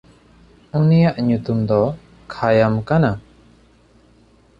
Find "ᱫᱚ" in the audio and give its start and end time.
1.69-1.81